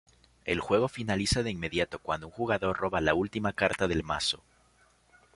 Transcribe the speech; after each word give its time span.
El 0.45 0.59
juego 0.61 0.87
finaliza 0.87 1.43
de 1.43 1.51
inmediato 1.51 1.99
cuando 1.99 2.25
un 2.25 2.31
jugador 2.33 2.75
roba 2.75 3.01
la 3.01 3.13
última 3.13 3.53
carta 3.53 3.87
del 3.87 4.01
mazo. 4.03 4.41